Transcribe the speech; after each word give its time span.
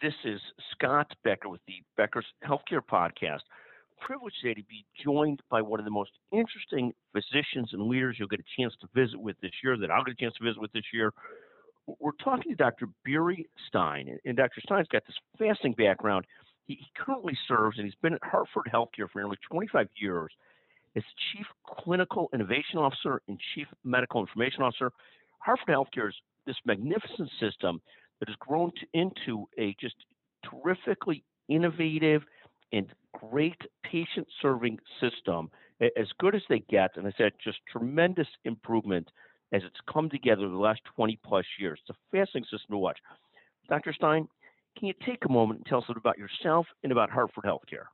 This 0.00 0.14
is 0.24 0.40
Scott 0.70 1.12
Becker 1.24 1.48
with 1.48 1.60
the 1.66 1.82
Becker's 1.96 2.24
Healthcare 2.46 2.80
Podcast. 2.80 3.40
Privileged 4.00 4.36
today 4.40 4.54
to 4.54 4.66
be 4.68 4.84
joined 5.02 5.42
by 5.50 5.60
one 5.60 5.80
of 5.80 5.84
the 5.84 5.90
most 5.90 6.12
interesting 6.30 6.92
physicians 7.12 7.70
and 7.72 7.82
leaders 7.82 8.14
you'll 8.16 8.28
get 8.28 8.38
a 8.38 8.44
chance 8.56 8.72
to 8.80 8.86
visit 8.94 9.20
with 9.20 9.34
this 9.40 9.50
year, 9.64 9.76
that 9.76 9.90
I'll 9.90 10.04
get 10.04 10.12
a 10.12 10.16
chance 10.16 10.34
to 10.38 10.44
visit 10.44 10.60
with 10.60 10.70
this 10.70 10.84
year. 10.94 11.12
We're 11.98 12.12
talking 12.22 12.52
to 12.52 12.54
Dr. 12.54 12.86
Barry 13.04 13.48
Stein, 13.66 14.16
and 14.24 14.36
Dr. 14.36 14.60
Stein's 14.60 14.86
got 14.86 15.02
this 15.04 15.16
fascinating 15.36 15.72
background. 15.72 16.26
He 16.68 16.78
currently 16.96 17.36
serves, 17.48 17.78
and 17.78 17.84
he's 17.84 17.96
been 18.00 18.14
at 18.14 18.22
Hartford 18.22 18.70
Healthcare 18.72 19.10
for 19.12 19.18
nearly 19.18 19.38
25 19.50 19.88
years 19.96 20.30
as 20.94 21.02
Chief 21.32 21.46
Clinical 21.66 22.28
Innovation 22.32 22.78
Officer 22.78 23.20
and 23.26 23.36
Chief 23.52 23.66
Medical 23.82 24.20
Information 24.20 24.62
Officer. 24.62 24.92
Hartford 25.40 25.74
Healthcare 25.74 26.10
is 26.10 26.14
this 26.46 26.56
magnificent 26.64 27.30
system 27.40 27.80
that 28.20 28.28
has 28.28 28.36
grown 28.38 28.72
to, 28.72 28.86
into 28.94 29.48
a 29.58 29.76
just 29.80 29.96
terrifically 30.48 31.24
innovative 31.48 32.22
and 32.72 32.86
great 33.12 33.60
patient 33.82 34.26
serving 34.42 34.78
system, 35.00 35.50
as 35.80 36.08
good 36.18 36.34
as 36.34 36.42
they 36.48 36.60
get. 36.68 36.96
And 36.96 37.06
I 37.06 37.12
said, 37.16 37.32
just 37.42 37.58
tremendous 37.70 38.28
improvement 38.44 39.08
as 39.52 39.62
it's 39.64 39.80
come 39.90 40.10
together 40.10 40.48
the 40.48 40.56
last 40.56 40.80
20 40.94 41.18
plus 41.24 41.46
years. 41.58 41.80
It's 41.82 41.96
a 41.96 42.16
fascinating 42.16 42.44
system 42.44 42.72
to 42.72 42.78
watch. 42.78 42.98
Dr. 43.68 43.92
Stein, 43.94 44.28
can 44.76 44.88
you 44.88 44.94
take 45.04 45.24
a 45.24 45.32
moment 45.32 45.60
and 45.60 45.66
tell 45.66 45.78
us 45.78 45.84
a 45.88 45.90
little 45.90 46.00
about 46.00 46.18
yourself 46.18 46.66
and 46.82 46.92
about 46.92 47.10
Hartford 47.10 47.44
Healthcare? 47.44 47.86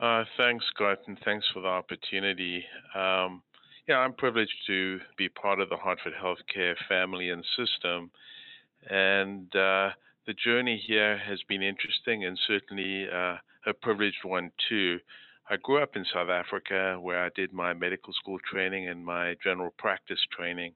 Uh, 0.00 0.24
thanks, 0.36 0.64
Scott, 0.74 0.98
and 1.06 1.18
thanks 1.24 1.46
for 1.52 1.60
the 1.60 1.68
opportunity. 1.68 2.64
Um, 2.94 3.42
yeah, 3.88 3.98
I'm 3.98 4.12
privileged 4.12 4.54
to 4.66 5.00
be 5.16 5.28
part 5.28 5.60
of 5.60 5.68
the 5.68 5.76
Hartford 5.76 6.14
Healthcare 6.20 6.74
family 6.88 7.30
and 7.30 7.44
system. 7.56 8.10
And 8.90 9.54
uh, 9.54 9.90
the 10.26 10.34
journey 10.34 10.82
here 10.86 11.18
has 11.18 11.40
been 11.48 11.62
interesting 11.62 12.24
and 12.24 12.38
certainly 12.46 13.06
uh, 13.08 13.36
a 13.66 13.72
privileged 13.80 14.24
one, 14.24 14.50
too. 14.68 14.98
I 15.48 15.56
grew 15.56 15.82
up 15.82 15.96
in 15.96 16.06
South 16.12 16.30
Africa 16.30 16.98
where 17.00 17.22
I 17.22 17.28
did 17.34 17.52
my 17.52 17.74
medical 17.74 18.12
school 18.14 18.38
training 18.50 18.88
and 18.88 19.04
my 19.04 19.36
general 19.42 19.74
practice 19.76 20.20
training, 20.34 20.72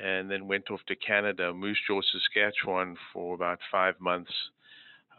and 0.00 0.30
then 0.30 0.46
went 0.46 0.70
off 0.70 0.80
to 0.86 0.96
Canada, 0.96 1.52
Moose 1.52 1.78
Jaw, 1.86 2.00
Saskatchewan, 2.00 2.96
for 3.12 3.34
about 3.34 3.58
five 3.70 3.94
months 4.00 4.32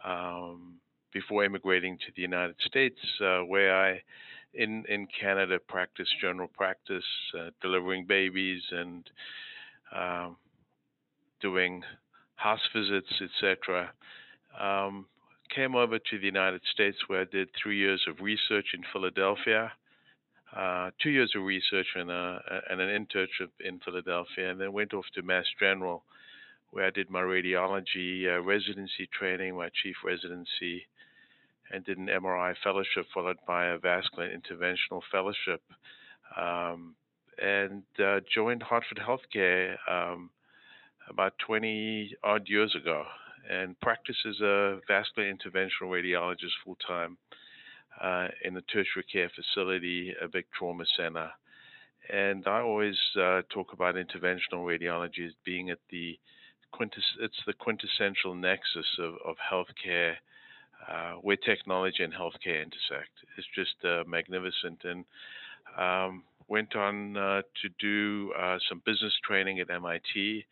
um, 0.04 0.76
before 1.12 1.44
immigrating 1.44 1.98
to 1.98 2.12
the 2.16 2.22
United 2.22 2.56
States, 2.66 2.98
uh, 3.20 3.40
where 3.40 3.76
I 3.76 4.02
in 4.54 4.84
in 4.88 5.06
Canada 5.20 5.58
practice 5.68 6.08
general 6.20 6.48
practice, 6.48 7.04
uh, 7.38 7.50
delivering 7.60 8.06
babies 8.06 8.62
and 8.70 9.10
um, 9.94 10.36
doing 11.44 11.82
house 12.36 12.66
visits, 12.74 13.12
etc. 13.20 13.92
Um, 14.58 15.04
came 15.54 15.76
over 15.76 15.98
to 15.98 16.18
the 16.18 16.24
United 16.24 16.62
States 16.72 16.96
where 17.06 17.20
I 17.20 17.24
did 17.30 17.48
three 17.62 17.76
years 17.76 18.02
of 18.08 18.20
research 18.20 18.68
in 18.72 18.80
Philadelphia, 18.92 19.70
uh, 20.56 20.90
two 21.02 21.10
years 21.10 21.32
of 21.36 21.42
research 21.42 21.86
and, 21.96 22.10
a, 22.10 22.40
and 22.70 22.80
an 22.80 22.88
internship 22.88 23.50
in 23.60 23.78
Philadelphia, 23.84 24.50
and 24.50 24.58
then 24.58 24.72
went 24.72 24.94
off 24.94 25.04
to 25.14 25.22
Mass 25.22 25.44
General 25.60 26.02
where 26.70 26.86
I 26.86 26.90
did 26.90 27.08
my 27.08 27.20
radiology 27.20 28.26
uh, 28.26 28.42
residency 28.42 29.08
training, 29.16 29.56
my 29.56 29.68
chief 29.80 29.94
residency, 30.04 30.86
and 31.70 31.84
did 31.84 31.98
an 31.98 32.08
MRI 32.08 32.54
fellowship 32.64 33.06
followed 33.14 33.36
by 33.46 33.66
a 33.66 33.78
vascular 33.78 34.28
interventional 34.28 35.00
fellowship, 35.12 35.62
um, 36.36 36.96
and 37.40 37.84
uh, 38.04 38.18
joined 38.34 38.64
Hartford 38.64 38.98
Healthcare 38.98 39.76
um, 39.88 40.30
about 41.08 41.34
20 41.38 42.16
odd 42.22 42.48
years 42.48 42.74
ago, 42.74 43.04
and 43.50 43.78
practiced 43.80 44.24
as 44.26 44.40
a 44.40 44.80
vascular 44.88 45.30
interventional 45.32 45.82
radiologist 45.90 46.56
full 46.64 46.76
time 46.86 47.18
uh, 48.00 48.28
in 48.42 48.56
a 48.56 48.62
tertiary 48.62 49.04
care 49.10 49.30
facility, 49.34 50.14
a 50.20 50.28
big 50.28 50.46
trauma 50.56 50.84
center. 50.96 51.30
And 52.12 52.46
I 52.46 52.60
always 52.60 52.98
uh, 53.18 53.42
talk 53.50 53.72
about 53.72 53.94
interventional 53.94 54.64
radiology 54.64 55.26
as 55.26 55.32
being 55.44 55.70
at 55.70 55.78
the 55.90 56.18
quintess- 56.72 57.16
it's 57.20 57.40
the 57.46 57.52
quintessential 57.52 58.34
nexus 58.34 58.98
of, 58.98 59.14
of 59.24 59.36
healthcare 59.50 60.14
uh, 60.88 61.12
where 61.22 61.36
technology 61.36 62.02
and 62.02 62.12
healthcare 62.12 62.62
intersect. 62.62 63.12
It's 63.38 63.46
just 63.54 63.82
uh, 63.84 64.04
magnificent. 64.06 64.84
And 64.84 65.04
um, 65.78 66.24
went 66.48 66.76
on 66.76 67.16
uh, 67.16 67.42
to 67.62 67.68
do 67.80 68.32
uh, 68.38 68.58
some 68.68 68.82
business 68.84 69.14
training 69.26 69.60
at 69.60 69.70
MIT 69.70 70.44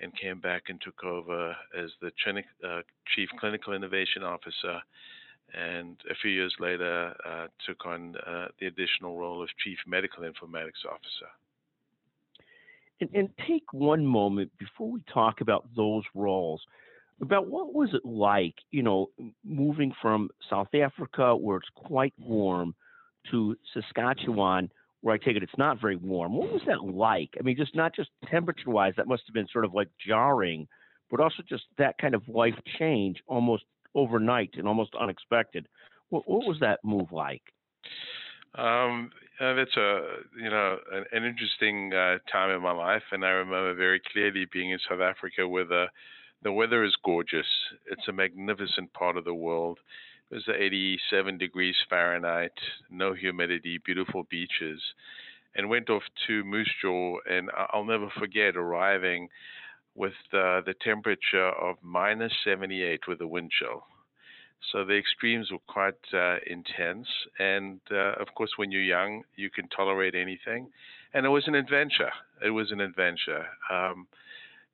and 0.00 0.12
came 0.16 0.40
back 0.40 0.64
and 0.68 0.80
took 0.80 1.04
over 1.04 1.54
as 1.76 1.90
the 2.00 2.10
uh, 2.66 2.82
Chief 3.14 3.28
Clinical 3.38 3.72
Innovation 3.72 4.22
Officer. 4.22 4.80
And 5.52 5.96
a 6.10 6.14
few 6.20 6.30
years 6.30 6.54
later, 6.58 7.14
uh, 7.24 7.46
took 7.66 7.86
on 7.86 8.14
the 8.60 8.66
additional 8.66 9.18
role 9.18 9.42
of 9.42 9.48
Chief 9.62 9.78
Medical 9.86 10.24
Informatics 10.24 10.84
Officer. 10.88 11.30
And, 13.00 13.10
and, 13.14 13.28
take 13.46 13.72
one 13.72 14.06
moment 14.06 14.52
before 14.58 14.90
we 14.90 15.02
talk 15.12 15.40
about 15.40 15.66
those 15.76 16.04
roles 16.14 16.62
about 17.20 17.48
what 17.48 17.74
was 17.74 17.90
it 17.92 18.04
like, 18.04 18.54
you 18.70 18.82
know, 18.82 19.10
moving 19.44 19.92
from 20.00 20.30
South 20.48 20.68
Africa 20.74 21.36
where 21.36 21.58
it's 21.58 21.68
quite 21.74 22.14
warm 22.18 22.74
to 23.30 23.56
Saskatchewan 23.72 24.70
where 25.04 25.14
I 25.14 25.18
take 25.18 25.36
it 25.36 25.42
it's 25.42 25.52
not 25.58 25.78
very 25.78 25.96
warm. 25.96 26.34
What 26.34 26.50
was 26.50 26.62
that 26.66 26.82
like? 26.82 27.28
I 27.38 27.42
mean, 27.42 27.58
just 27.58 27.76
not 27.76 27.94
just 27.94 28.08
temperature 28.30 28.70
wise, 28.70 28.94
that 28.96 29.06
must 29.06 29.24
have 29.26 29.34
been 29.34 29.46
sort 29.52 29.66
of 29.66 29.74
like 29.74 29.88
jarring, 30.04 30.66
but 31.10 31.20
also 31.20 31.42
just 31.46 31.64
that 31.76 31.98
kind 31.98 32.14
of 32.14 32.26
life 32.26 32.54
change 32.78 33.22
almost 33.26 33.64
overnight 33.94 34.54
and 34.54 34.66
almost 34.66 34.94
unexpected. 34.98 35.68
What, 36.08 36.26
what 36.26 36.48
was 36.48 36.56
that 36.60 36.80
move 36.82 37.12
like? 37.12 37.42
Um, 38.54 39.10
uh, 39.40 39.52
that's 39.52 39.76
a 39.76 40.00
you 40.40 40.48
know 40.48 40.78
an, 40.90 41.04
an 41.12 41.24
interesting 41.24 41.92
uh, 41.92 42.16
time 42.32 42.56
in 42.56 42.62
my 42.62 42.72
life, 42.72 43.02
and 43.12 43.26
I 43.26 43.30
remember 43.30 43.74
very 43.74 44.00
clearly 44.10 44.46
being 44.50 44.70
in 44.70 44.78
South 44.88 45.02
Africa 45.02 45.46
where 45.46 45.70
a 45.70 45.88
the 46.42 46.52
weather 46.52 46.82
is 46.82 46.96
gorgeous. 47.04 47.46
It's 47.90 48.08
a 48.08 48.12
magnificent 48.12 48.92
part 48.94 49.18
of 49.18 49.24
the 49.24 49.34
world. 49.34 49.80
It 50.34 50.42
was 50.48 50.56
87 50.58 51.38
degrees 51.38 51.76
Fahrenheit, 51.88 52.58
no 52.90 53.12
humidity, 53.12 53.78
beautiful 53.78 54.24
beaches, 54.24 54.82
and 55.54 55.68
went 55.68 55.88
off 55.88 56.02
to 56.26 56.42
Moose 56.42 56.74
Jaw. 56.82 57.18
And 57.30 57.50
I'll 57.72 57.84
never 57.84 58.08
forget 58.18 58.56
arriving 58.56 59.28
with 59.94 60.14
uh, 60.32 60.60
the 60.62 60.74
temperature 60.82 61.50
of 61.50 61.76
minus 61.82 62.32
78 62.42 63.06
with 63.06 63.20
a 63.20 63.28
wind 63.28 63.52
chill. 63.56 63.84
So 64.72 64.84
the 64.84 64.98
extremes 64.98 65.52
were 65.52 65.58
quite 65.68 66.02
uh, 66.12 66.38
intense. 66.48 67.06
And 67.38 67.78
uh, 67.92 68.14
of 68.20 68.34
course, 68.34 68.50
when 68.56 68.72
you're 68.72 68.82
young, 68.82 69.22
you 69.36 69.50
can 69.50 69.68
tolerate 69.68 70.16
anything. 70.16 70.66
And 71.12 71.24
it 71.24 71.28
was 71.28 71.46
an 71.46 71.54
adventure. 71.54 72.10
It 72.44 72.50
was 72.50 72.72
an 72.72 72.80
adventure. 72.80 73.46
Um, 73.70 74.08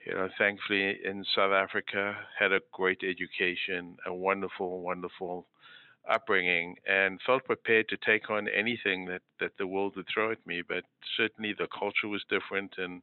you 0.07 0.15
know, 0.15 0.29
thankfully 0.39 0.99
in 1.05 1.25
South 1.35 1.53
Africa, 1.53 2.17
had 2.39 2.53
a 2.53 2.61
great 2.73 3.03
education, 3.03 3.97
a 4.07 4.15
wonderful, 4.15 4.81
wonderful 4.81 5.47
upbringing, 6.11 6.77
and 6.89 7.21
felt 7.27 7.45
prepared 7.45 7.89
to 7.89 7.97
take 7.99 8.31
on 8.31 8.49
anything 8.49 9.05
that, 9.07 9.21
that 9.39 9.53
the 9.59 9.67
world 9.67 9.95
would 9.97 10.07
throw 10.13 10.33
at 10.33 10.45
me. 10.47 10.63
But 10.67 10.85
certainly 11.17 11.55
the 11.59 11.69
culture 11.79 12.09
was 12.09 12.23
different, 12.31 12.75
and 12.79 13.03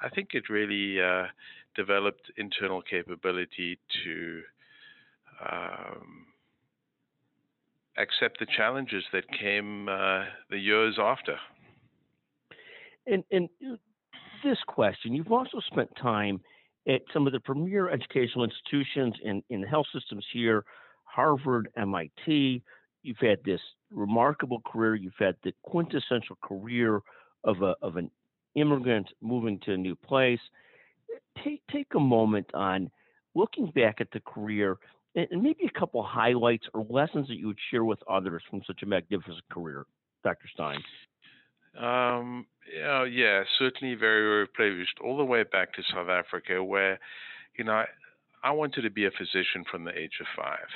I 0.00 0.08
think 0.08 0.30
it 0.32 0.48
really 0.48 1.00
uh, 1.02 1.26
developed 1.74 2.30
internal 2.36 2.82
capability 2.82 3.78
to 4.04 4.42
um, 5.50 6.26
accept 7.96 8.38
the 8.38 8.46
challenges 8.56 9.04
that 9.12 9.24
came 9.28 9.88
uh, 9.88 10.24
the 10.50 10.58
years 10.58 10.98
after. 11.00 11.36
And, 13.06 13.24
and 13.32 13.48
this 14.44 14.58
question. 14.66 15.14
You've 15.14 15.32
also 15.32 15.60
spent 15.60 15.90
time 16.00 16.40
at 16.88 17.02
some 17.12 17.26
of 17.26 17.32
the 17.32 17.40
premier 17.40 17.90
educational 17.90 18.44
institutions 18.44 19.14
in, 19.22 19.42
in 19.50 19.60
the 19.60 19.66
health 19.66 19.86
systems 19.92 20.24
here, 20.32 20.64
Harvard, 21.04 21.68
MIT. 21.76 22.62
You've 23.02 23.18
had 23.18 23.38
this 23.44 23.60
remarkable 23.90 24.60
career. 24.66 24.94
You've 24.94 25.12
had 25.18 25.36
the 25.44 25.52
quintessential 25.62 26.36
career 26.42 27.00
of, 27.44 27.62
a, 27.62 27.74
of 27.82 27.96
an 27.96 28.10
immigrant 28.54 29.08
moving 29.20 29.60
to 29.60 29.74
a 29.74 29.76
new 29.76 29.94
place. 29.94 30.40
Take, 31.44 31.62
take 31.70 31.88
a 31.94 32.00
moment 32.00 32.46
on 32.54 32.90
looking 33.34 33.70
back 33.74 34.00
at 34.00 34.10
the 34.12 34.20
career 34.20 34.76
and, 35.14 35.42
maybe 35.42 35.64
a 35.66 35.78
couple 35.78 36.02
highlights 36.02 36.66
or 36.74 36.86
lessons 36.88 37.28
that 37.28 37.36
you 37.36 37.46
would 37.48 37.58
share 37.70 37.84
with 37.84 37.98
others 38.08 38.42
from 38.48 38.62
such 38.66 38.82
a 38.82 38.86
magnificent 38.86 39.42
career, 39.50 39.86
Dr. 40.24 40.48
Stein. 40.52 40.82
Um, 41.78 42.46
yeah, 42.74 43.04
yeah, 43.04 43.42
certainly 43.58 43.94
very, 43.94 44.22
very 44.22 44.48
privileged. 44.48 44.98
All 45.02 45.16
the 45.16 45.24
way 45.24 45.44
back 45.44 45.72
to 45.74 45.82
South 45.92 46.08
Africa, 46.08 46.62
where, 46.62 46.98
you 47.56 47.64
know, 47.64 47.72
I, 47.72 47.86
I 48.42 48.50
wanted 48.50 48.82
to 48.82 48.90
be 48.90 49.06
a 49.06 49.10
physician 49.10 49.64
from 49.70 49.84
the 49.84 49.96
age 49.96 50.18
of 50.20 50.26
five, 50.36 50.66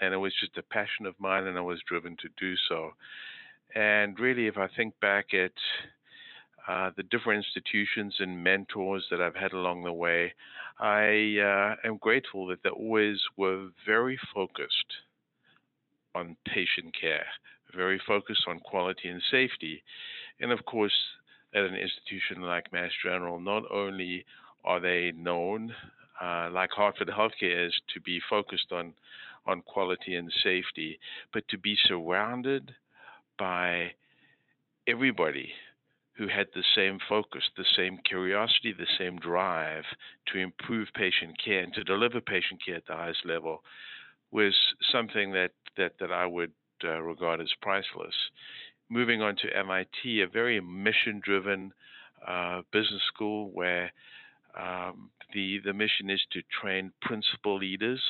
and 0.00 0.14
it 0.14 0.16
was 0.18 0.32
just 0.40 0.56
a 0.56 0.62
passion 0.62 1.06
of 1.06 1.14
mine, 1.18 1.46
and 1.46 1.58
I 1.58 1.60
was 1.60 1.80
driven 1.86 2.16
to 2.22 2.28
do 2.38 2.54
so. 2.68 2.90
And 3.74 4.18
really, 4.18 4.46
if 4.46 4.56
I 4.56 4.68
think 4.76 4.94
back 5.00 5.34
at 5.34 5.52
uh, 6.68 6.90
the 6.96 7.02
different 7.02 7.44
institutions 7.44 8.14
and 8.20 8.42
mentors 8.42 9.04
that 9.10 9.20
I've 9.20 9.34
had 9.36 9.52
along 9.52 9.82
the 9.84 9.92
way, 9.92 10.32
I 10.78 11.38
uh, 11.38 11.88
am 11.88 11.98
grateful 11.98 12.46
that 12.48 12.62
they 12.62 12.70
always 12.70 13.18
were 13.36 13.68
very 13.86 14.18
focused 14.34 14.92
on 16.14 16.36
patient 16.46 16.94
care, 16.98 17.26
very 17.76 18.00
focused 18.06 18.44
on 18.48 18.60
quality 18.60 19.08
and 19.08 19.22
safety. 19.30 19.82
And 20.40 20.52
of 20.52 20.64
course, 20.64 20.94
at 21.54 21.64
an 21.64 21.74
institution 21.74 22.42
like 22.42 22.72
Mass 22.72 22.90
General, 23.02 23.40
not 23.40 23.64
only 23.70 24.24
are 24.64 24.80
they 24.80 25.12
known, 25.16 25.74
uh, 26.20 26.48
like 26.50 26.70
Hartford 26.70 27.08
Healthcare 27.08 27.66
is, 27.66 27.74
to 27.94 28.00
be 28.00 28.20
focused 28.28 28.72
on 28.72 28.94
on 29.46 29.60
quality 29.62 30.14
and 30.14 30.32
safety, 30.42 30.98
but 31.32 31.46
to 31.48 31.58
be 31.58 31.76
surrounded 31.86 32.72
by 33.38 33.92
everybody 34.86 35.52
who 36.16 36.28
had 36.28 36.46
the 36.54 36.64
same 36.74 36.98
focus, 37.08 37.42
the 37.56 37.64
same 37.76 37.98
curiosity, 38.08 38.72
the 38.72 38.86
same 38.98 39.18
drive 39.18 39.84
to 40.32 40.38
improve 40.38 40.88
patient 40.94 41.36
care 41.44 41.60
and 41.60 41.74
to 41.74 41.82
deliver 41.82 42.20
patient 42.20 42.60
care 42.64 42.76
at 42.76 42.86
the 42.86 42.94
highest 42.94 43.26
level 43.26 43.62
was 44.30 44.54
something 44.92 45.32
that, 45.32 45.50
that, 45.76 45.92
that 46.00 46.12
I 46.12 46.26
would 46.26 46.52
uh, 46.84 47.00
regard 47.00 47.40
as 47.40 47.52
priceless. 47.60 48.14
Moving 48.90 49.22
on 49.22 49.36
to 49.36 49.56
MIT, 49.56 50.20
a 50.20 50.28
very 50.28 50.60
mission 50.60 51.20
driven 51.24 51.72
uh, 52.26 52.62
business 52.72 53.02
school 53.12 53.50
where 53.52 53.92
um, 54.58 55.10
the, 55.32 55.58
the 55.64 55.72
mission 55.72 56.10
is 56.10 56.20
to 56.32 56.42
train 56.60 56.92
principal 57.02 57.58
leaders 57.58 58.00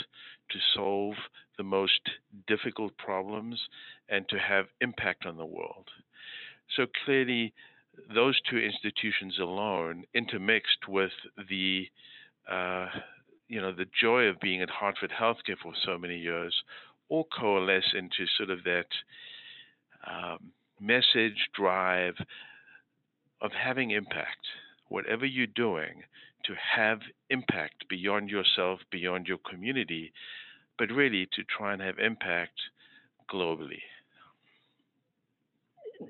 to 0.51 0.59
solve 0.75 1.15
the 1.57 1.63
most 1.63 2.01
difficult 2.47 2.97
problems 2.99 3.59
and 4.09 4.29
to 4.29 4.39
have 4.39 4.67
impact 4.81 5.27
on 5.27 5.37
the 5.37 5.47
world. 5.47 5.89
So 6.77 6.87
clearly, 7.05 7.55
those 8.15 8.39
two 8.51 8.59
institutions 8.59 9.39
alone, 9.41 10.05
intermixed 10.15 10.89
with 10.89 11.13
the 11.49 11.87
uh, 12.51 12.89
you 13.49 13.61
know 13.61 13.73
the 13.73 13.87
joy 14.01 14.25
of 14.25 14.41
being 14.41 14.63
at 14.63 14.71
Hartford 14.71 15.13
Healthcare 15.19 15.59
for 15.63 15.73
so 15.85 15.99
many 15.99 16.19
years, 16.19 16.55
all 17.09 17.27
coalesce 17.37 17.93
into 17.95 18.27
sort 18.37 18.51
of 18.51 18.65
that 18.65 18.87
um, 20.07 20.53
message 20.81 21.49
drive 21.55 22.15
of 23.41 23.51
having 23.53 23.91
impact. 23.91 24.47
Whatever 24.89 25.27
you're 25.27 25.47
doing, 25.47 26.03
to 26.45 26.55
have 26.77 27.01
impact 27.31 27.89
beyond 27.89 28.29
yourself, 28.29 28.81
beyond 28.91 29.27
your 29.27 29.39
community, 29.51 30.13
but 30.79 30.91
really 30.91 31.27
to 31.35 31.43
try 31.45 31.73
and 31.73 31.83
have 31.83 31.99
impact 31.99 32.59
globally. 33.33 33.81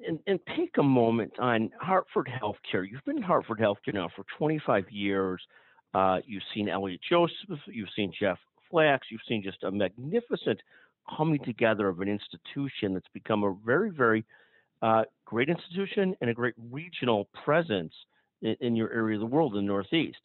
And, 0.06 0.18
and, 0.26 0.40
take 0.56 0.76
a 0.78 0.82
moment 0.82 1.32
on 1.38 1.70
Hartford 1.78 2.28
Healthcare. 2.28 2.84
You've 2.90 3.04
been 3.04 3.18
in 3.18 3.22
Hartford 3.22 3.58
Healthcare 3.58 3.94
now 3.94 4.08
for 4.16 4.24
25 4.38 4.90
years. 4.90 5.40
Uh, 5.92 6.18
you've 6.26 6.42
seen 6.54 6.68
Elliot 6.68 7.00
Joseph, 7.08 7.60
you've 7.66 7.90
seen 7.94 8.12
Jeff 8.18 8.38
Flaks, 8.72 9.10
you've 9.10 9.20
seen 9.28 9.42
just 9.42 9.62
a 9.62 9.70
magnificent 9.70 10.60
coming 11.16 11.38
together 11.44 11.88
of 11.88 12.00
an 12.00 12.08
institution 12.08 12.94
that's 12.94 13.08
become 13.12 13.44
a 13.44 13.54
very, 13.64 13.90
very 13.90 14.24
uh, 14.82 15.02
great 15.24 15.48
institution 15.48 16.14
and 16.20 16.30
a 16.30 16.34
great 16.34 16.54
regional 16.70 17.28
presence 17.44 17.92
in, 18.42 18.56
in, 18.60 18.76
your 18.76 18.92
area 18.92 19.16
of 19.16 19.20
the 19.20 19.26
world 19.26 19.54
in 19.54 19.64
the 19.64 19.72
Northeast. 19.72 20.18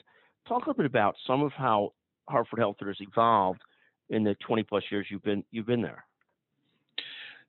Talk 0.48 0.66
a 0.66 0.70
little 0.70 0.84
bit 0.84 0.86
about 0.86 1.16
some 1.26 1.42
of 1.42 1.54
how 1.54 1.94
Hartford 2.28 2.60
Healthcare 2.60 2.88
has 2.88 2.98
evolved 3.00 3.62
in 4.10 4.24
the 4.24 4.36
20 4.46 4.64
plus 4.64 4.84
years 4.92 5.08
you've 5.10 5.24
been 5.24 5.44
you've 5.52 5.68
been 5.68 5.81
there. 5.81 6.04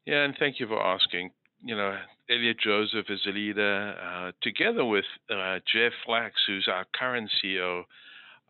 Yeah, 0.07 0.25
and 0.25 0.35
thank 0.39 0.61
you 0.61 0.67
for 0.67 0.81
asking. 0.81 1.31
You 1.63 1.77
know, 1.77 1.97
Elliot 2.31 2.57
Joseph 2.63 3.07
is 3.11 3.21
a 3.27 3.31
leader, 3.31 3.95
uh, 4.03 4.33
together 4.43 4.85
with 4.85 5.05
uh, 5.31 5.59
Jeff 5.73 5.93
Flaks, 6.07 6.41
who's 6.47 6.69
our 6.73 6.87
current 6.99 7.31
CEO, 7.43 7.83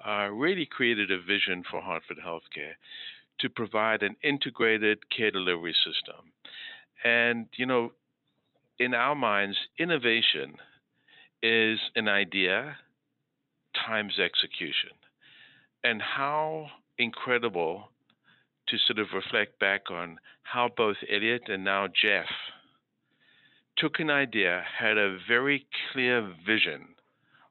uh, 0.07 0.29
really 0.29 0.67
created 0.67 1.11
a 1.11 1.21
vision 1.21 1.65
for 1.71 1.81
Hartford 1.81 2.19
Healthcare 2.25 2.75
to 3.41 3.49
provide 3.49 4.03
an 4.03 4.17
integrated 4.23 4.99
care 5.15 5.31
delivery 5.31 5.75
system. 5.85 6.33
And, 7.05 7.47
you 7.57 7.67
know, 7.67 7.93
in 8.79 8.95
our 8.95 9.15
minds, 9.15 9.57
innovation 9.79 10.55
is 11.43 11.79
an 11.97 12.09
idea 12.09 12.77
times 13.87 14.19
execution. 14.19 14.91
And 15.83 16.03
how 16.03 16.67
incredible 16.99 17.91
to 18.69 18.77
sort 18.87 18.99
of 18.99 19.15
reflect 19.15 19.59
back 19.59 19.91
on 19.91 20.19
how 20.43 20.69
both 20.77 20.97
Elliot 21.11 21.43
and 21.49 21.65
now 21.65 21.87
Jeff 21.89 22.27
took 23.77 23.99
an 23.99 24.11
idea, 24.11 24.63
had 24.79 24.99
a 24.99 25.19
very 25.27 25.67
clear 25.93 26.35
vision 26.47 26.89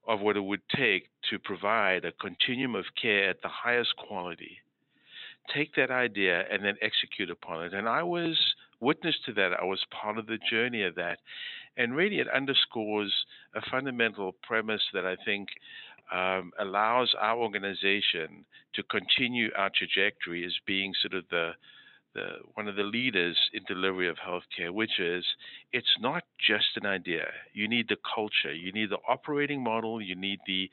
of 0.08 0.20
what 0.20 0.38
it 0.38 0.44
would 0.44 0.62
take 0.76 1.10
to 1.30 1.40
provide 1.40 2.06
a 2.06 2.12
continuum 2.12 2.76
of 2.76 2.86
care 3.00 3.30
at 3.30 3.42
the 3.42 3.50
highest 3.50 3.96
quality. 3.96 4.58
Take 5.54 5.76
that 5.76 5.92
idea 5.92 6.44
and 6.52 6.64
then 6.64 6.76
execute 6.82 7.30
upon 7.30 7.66
it. 7.66 7.74
And 7.74 7.88
I 7.88 8.04
was 8.04 8.38
witness 8.80 9.16
to 9.26 9.34
that. 9.34 9.52
I 9.60 9.66
was 9.66 9.80
part 9.90 10.18
of 10.18 10.28
the 10.28 10.38
journey 10.50 10.84
of 10.84 10.96
that. 10.96 11.20
And 11.78 11.96
really, 11.96 12.20
it 12.20 12.28
underscores 12.30 13.14
a 13.56 13.62
fundamental 13.70 14.36
premise 14.44 14.82
that 14.94 15.06
I 15.06 15.16
think 15.26 15.50
um, 16.12 16.52
allows 16.60 17.14
our 17.20 17.38
organization 17.38 18.46
to 18.76 18.84
continue 18.84 19.50
our 19.58 19.70
trajectory 19.76 20.46
as 20.46 20.54
being 20.66 20.94
sort 21.02 21.14
of 21.14 21.26
the, 21.30 21.52
the 22.16 22.26
one 22.56 22.68
of 22.68 22.76
the 22.76 22.84
leaders 22.84 23.38
in 23.54 23.64
delivery 23.68 24.10
of 24.10 24.18
healthcare, 24.18 24.72
which 24.72 25.00
is 25.00 25.24
it's 25.72 25.96
not 26.00 26.24
just 26.40 26.76
an 26.76 26.86
idea. 26.86 27.28
You 27.54 27.68
need 27.68 27.88
the 27.90 27.98
culture, 28.16 28.54
you 28.54 28.72
need 28.72 28.90
the 28.90 28.98
operating 29.08 29.64
model, 29.64 30.02
you 30.02 30.16
need 30.16 30.40
the 30.48 30.70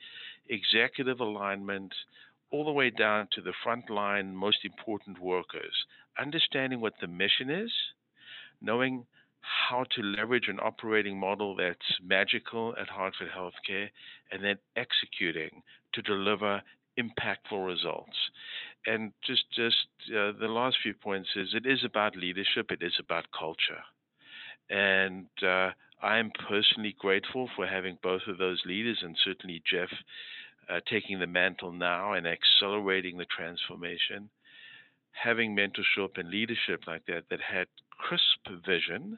executive 0.49 1.19
alignment, 1.19 1.93
all 2.51 2.65
the 2.65 2.71
way 2.71 2.89
down 2.89 3.27
to 3.33 3.41
the 3.41 3.53
frontline, 3.65 4.33
most 4.33 4.59
important 4.63 5.19
workers, 5.19 5.73
understanding 6.19 6.79
what 6.79 6.93
the 7.01 7.07
mission 7.07 7.49
is, 7.49 7.71
knowing 8.61 9.05
how 9.69 9.85
to 9.95 10.01
leverage 10.01 10.47
an 10.47 10.59
operating 10.59 11.19
model 11.19 11.55
that's 11.55 11.99
magical 12.03 12.75
at 12.79 12.87
Hartford 12.87 13.29
Healthcare, 13.35 13.89
and 14.31 14.43
then 14.43 14.57
executing 14.75 15.61
to 15.93 16.01
deliver 16.01 16.61
impactful 16.99 17.65
results. 17.65 18.17
And 18.85 19.11
just 19.25 19.43
just 19.55 19.87
uh, 20.09 20.31
the 20.39 20.47
last 20.47 20.77
few 20.81 20.93
points 20.93 21.29
is 21.35 21.49
it 21.53 21.65
is 21.65 21.83
about 21.83 22.15
leadership, 22.15 22.71
it 22.71 22.81
is 22.81 22.93
about 22.99 23.25
culture, 23.37 23.83
and 24.69 25.27
uh, 25.43 25.71
I'm 26.01 26.31
personally 26.47 26.95
grateful 26.97 27.49
for 27.55 27.67
having 27.67 27.97
both 28.01 28.21
of 28.27 28.37
those 28.37 28.61
leaders, 28.65 28.99
and 29.01 29.17
certainly 29.23 29.61
Jeff 29.69 29.89
uh, 30.69 30.79
taking 30.89 31.19
the 31.19 31.27
mantle 31.27 31.71
now 31.71 32.13
and 32.13 32.27
accelerating 32.27 33.17
the 33.17 33.25
transformation. 33.25 34.29
Having 35.11 35.55
mentorship 35.55 36.17
and 36.17 36.29
leadership 36.29 36.81
like 36.87 37.05
that 37.07 37.23
that 37.29 37.39
had 37.41 37.67
crisp 37.99 38.63
vision 38.65 39.17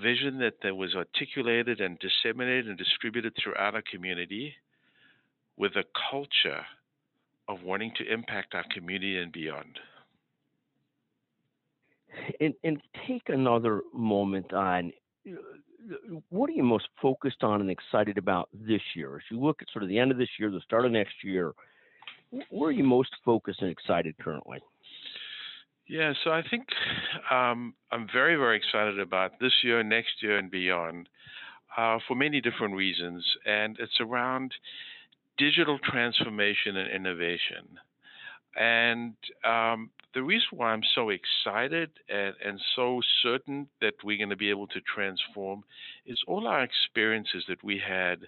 vision 0.00 0.38
that, 0.38 0.54
that 0.62 0.76
was 0.76 0.94
articulated 0.94 1.80
and 1.80 1.98
disseminated 1.98 2.68
and 2.68 2.78
distributed 2.78 3.32
throughout 3.36 3.74
our 3.74 3.82
community 3.90 4.54
with 5.56 5.76
a 5.76 5.84
culture 6.10 6.64
of 7.48 7.62
wanting 7.62 7.92
to 7.96 8.12
impact 8.12 8.54
our 8.54 8.64
community 8.72 9.18
and 9.18 9.32
beyond. 9.32 9.78
And, 12.40 12.54
and 12.62 12.80
take 13.06 13.28
another 13.28 13.82
moment 13.92 14.52
on 14.52 14.92
what 16.30 16.48
are 16.50 16.52
you 16.52 16.62
most 16.62 16.88
focused 17.00 17.42
on 17.42 17.60
and 17.60 17.70
excited 17.70 18.18
about 18.18 18.48
this 18.52 18.80
year? 18.94 19.16
As 19.16 19.22
you 19.30 19.40
look 19.40 19.62
at 19.62 19.68
sort 19.72 19.82
of 19.82 19.88
the 19.88 19.98
end 19.98 20.10
of 20.10 20.18
this 20.18 20.28
year, 20.38 20.50
the 20.50 20.60
start 20.60 20.84
of 20.84 20.92
next 20.92 21.22
year, 21.22 21.52
where 22.50 22.68
are 22.68 22.72
you 22.72 22.84
most 22.84 23.10
focused 23.24 23.62
and 23.62 23.70
excited 23.70 24.16
currently? 24.18 24.58
Yeah, 25.86 26.14
so 26.24 26.30
I 26.30 26.42
think 26.48 26.66
um, 27.30 27.74
I'm 27.92 28.06
very, 28.12 28.36
very 28.36 28.56
excited 28.56 28.98
about 28.98 29.38
this 29.40 29.52
year, 29.62 29.82
next 29.82 30.22
year, 30.22 30.38
and 30.38 30.50
beyond 30.50 31.08
uh, 31.76 31.98
for 32.08 32.14
many 32.14 32.40
different 32.40 32.74
reasons. 32.74 33.24
And 33.44 33.76
it's 33.78 34.00
around 34.00 34.52
digital 35.36 35.78
transformation 35.78 36.76
and 36.76 36.90
innovation. 36.90 37.78
And 38.56 39.14
um, 39.44 39.90
the 40.14 40.22
reason 40.22 40.46
why 40.52 40.68
I'm 40.72 40.82
so 40.94 41.10
excited 41.10 41.90
and, 42.08 42.34
and 42.44 42.60
so 42.76 43.00
certain 43.22 43.68
that 43.80 43.94
we're 44.04 44.16
going 44.18 44.30
to 44.30 44.36
be 44.36 44.50
able 44.50 44.68
to 44.68 44.80
transform 44.80 45.64
is 46.06 46.18
all 46.26 46.46
our 46.46 46.62
experiences 46.62 47.44
that 47.48 47.62
we 47.64 47.80
had 47.84 48.20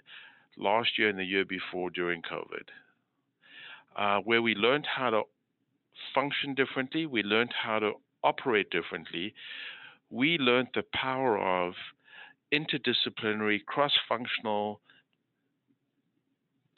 last 0.57 0.97
year 0.97 1.09
and 1.09 1.17
the 1.17 1.23
year 1.23 1.45
before 1.45 1.89
during 1.89 2.21
COVID, 2.21 2.67
uh, 3.95 4.21
where 4.23 4.41
we 4.41 4.53
learned 4.55 4.85
how 4.85 5.09
to 5.09 5.21
function 6.13 6.53
differently. 6.53 7.05
We 7.05 7.23
learned 7.23 7.53
how 7.63 7.79
to 7.79 7.93
operate 8.23 8.69
differently. 8.69 9.33
We 10.09 10.37
learned 10.37 10.69
the 10.75 10.83
power 10.93 11.37
of 11.39 11.73
interdisciplinary, 12.53 13.63
cross 13.65 13.93
functional, 14.07 14.81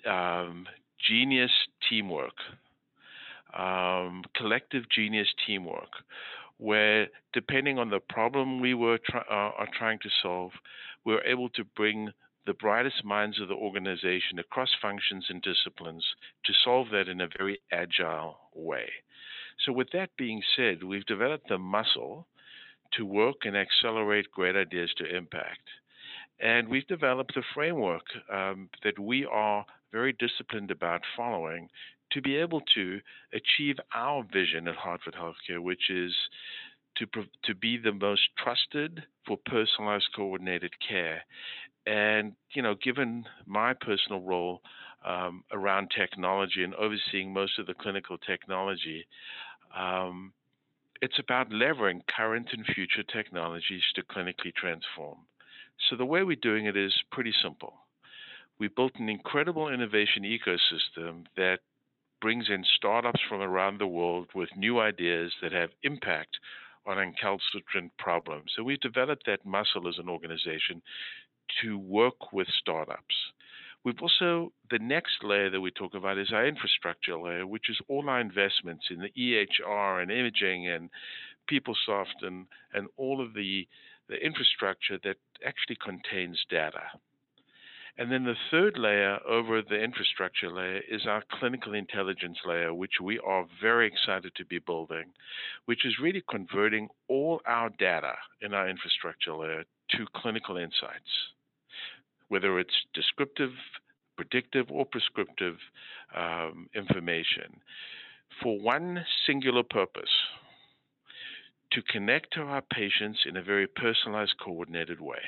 um, 0.06 0.68
genius 1.08 1.51
teamwork, 1.89 2.36
um, 3.58 4.24
collective 4.36 4.84
genius 4.89 5.27
teamwork, 5.46 5.89
where 6.58 7.08
depending 7.34 7.79
on 7.79 7.89
the 7.89 8.00
problem 8.00 8.60
we 8.60 8.74
were 8.74 8.98
try- 8.98 9.25
uh, 9.29 9.51
are 9.58 9.70
trying 9.77 10.00
to 10.00 10.10
solve, 10.22 10.51
we're 11.06 11.24
able 11.24 11.50
to 11.50 11.63
bring 11.63 12.12
the 12.46 12.53
brightest 12.53 13.03
minds 13.03 13.39
of 13.39 13.48
the 13.48 13.53
organization 13.53 14.39
across 14.39 14.70
functions 14.82 15.25
and 15.29 15.41
disciplines 15.41 16.03
to 16.46 16.53
solve 16.63 16.88
that 16.91 17.08
in 17.08 17.22
a 17.22 17.29
very 17.38 17.60
agile 17.72 18.38
way. 18.56 18.89
So, 19.65 19.72
with 19.72 19.89
that 19.94 20.10
being 20.18 20.41
said, 20.56 20.84
we've 20.84 21.06
developed 21.06 21.50
the 21.50 21.58
muscle 21.58 22.27
to 22.94 23.06
work 23.06 23.36
and 23.44 23.56
accelerate 23.56 24.32
great 24.32 24.56
ideas 24.56 24.91
to 24.98 25.15
impact. 25.15 25.62
And 26.39 26.70
we've 26.70 26.88
developed 26.88 27.36
a 27.38 27.41
framework 27.53 28.06
um, 28.32 28.70
that 28.84 28.98
we 28.98 29.25
are 29.25 29.65
very 29.91 30.13
disciplined 30.13 30.72
about 30.72 31.01
following 31.15 31.70
to 32.12 32.22
be 32.22 32.36
able 32.36 32.62
to 32.75 33.00
achieve 33.34 33.78
our 33.94 34.24
vision 34.32 34.68
at 34.68 34.75
Hartford 34.75 35.16
Healthcare, 35.16 35.60
which 35.60 35.89
is 35.89 36.13
to, 36.98 37.06
to 37.44 37.56
be 37.56 37.78
the 37.78 37.94
most 37.94 38.22
trusted 38.38 39.04
for 39.25 39.38
personalized 39.46 40.08
coordinated 40.16 40.74
care. 40.88 41.22
And, 41.86 42.34
you 42.54 42.62
know, 42.62 42.75
given 42.75 43.25
my 43.46 43.74
personal 43.74 44.22
role 44.22 44.62
um, 45.06 45.44
around 45.51 45.92
technology 45.98 46.63
and 46.63 46.75
overseeing 46.75 47.34
most 47.34 47.58
of 47.58 47.68
the 47.68 47.74
clinical 47.74 48.18
technology, 48.18 49.06
um, 49.78 50.34
it's 51.01 51.20
about 51.20 51.50
leveraging 51.50 52.01
current 52.16 52.50
and 52.51 52.66
future 52.66 53.04
technologies 53.04 53.84
to 53.96 54.04
clinically 54.04 54.54
transform. 54.54 55.20
So 55.89 55.96
the 55.96 56.06
way 56.06 56.24
we're 56.24 56.36
doing 56.36 56.66
it 56.66 56.75
is 56.75 56.94
pretty 57.12 57.34
simple. 57.42 57.74
We 58.60 58.68
built 58.68 58.92
an 59.00 59.08
incredible 59.08 59.70
innovation 59.70 60.24
ecosystem 60.24 61.25
that 61.38 61.60
brings 62.22 62.50
in 62.50 62.64
startups 62.76 63.22
from 63.28 63.42
around 63.42 63.80
the 63.80 63.88
world 63.88 64.30
with 64.36 64.50
new 64.56 64.80
ideas 64.80 65.34
that 65.42 65.52
have 65.52 65.70
impact 65.84 66.38
on 66.86 66.98
recalcitrant 66.98 67.92
problems. 67.98 68.52
So 68.56 68.64
we've 68.64 68.80
developed 68.80 69.26
that 69.26 69.46
muscle 69.46 69.88
as 69.88 69.98
an 69.98 70.10
organization 70.10 70.82
to 71.62 71.78
work 71.78 72.32
with 72.32 72.48
startups. 72.48 73.16
We've 73.86 74.02
also, 74.02 74.52
the 74.70 74.80
next 74.80 75.24
layer 75.24 75.50
that 75.50 75.62
we 75.62 75.72
talk 75.72 75.94
about 75.94 76.18
is 76.18 76.34
our 76.34 76.46
infrastructure 76.46 77.18
layer, 77.18 77.48
which 77.48 77.70
is 77.70 77.80
all 77.88 78.10
our 78.10 78.20
investments 78.20 78.86
in 78.90 79.00
the 79.00 79.12
EHR 79.18 80.02
and 80.02 80.12
imaging 80.12 80.68
and 80.68 80.90
PeopleSoft 81.50 82.24
and, 82.24 82.48
and 82.74 82.88
all 82.98 83.24
of 83.24 83.34
the, 83.34 83.68
the 84.10 84.16
infrastructure 84.16 85.00
that 85.04 85.18
actually 85.46 85.78
contains 85.84 86.44
data. 86.50 86.82
And 87.98 88.12
then 88.12 88.24
the 88.24 88.36
third 88.51 88.77
layer 88.77 89.19
over 89.27 89.62
the 89.62 89.81
infrastructure 89.81 90.50
layer 90.50 90.81
is 90.89 91.05
our 91.05 91.24
clinical 91.31 91.74
intelligence 91.74 92.38
layer, 92.46 92.74
which 92.74 93.01
we 93.01 93.19
are 93.19 93.46
very 93.62 93.88
excited 93.88 94.34
to 94.36 94.46
be 94.46 94.60
building, 94.60 95.05
which 95.65 95.86
is 95.86 96.00
really 96.01 96.24
converting 96.29 96.89
all 97.08 97.41
our 97.46 97.69
data 97.69 98.13
in 98.41 98.53
our 98.53 98.69
infrastructure 98.69 99.34
layer 99.34 99.63
to 99.91 100.05
clinical 100.15 100.55
insights, 100.58 101.34
whether 102.29 102.60
it's 102.60 102.86
descriptive, 102.93 103.51
predictive, 104.15 104.67
or 104.69 104.86
prescriptive 104.86 105.58
um, 106.15 106.67
information, 106.75 107.62
for 108.41 108.60
one 108.60 109.03
singular 109.25 109.63
purpose 109.63 110.10
to 111.72 111.81
connect 111.84 112.34
to 112.34 112.41
our 112.41 112.62
patients 112.62 113.19
in 113.25 113.38
a 113.38 113.43
very 113.43 113.67
personalized, 113.67 114.36
coordinated 114.43 115.00
way. 115.01 115.19